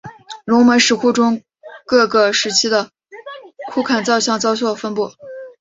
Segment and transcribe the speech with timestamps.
[0.45, 1.43] 龙门石窟中
[1.85, 2.89] 各个时期的
[3.71, 5.11] 窟龛造像交错分布。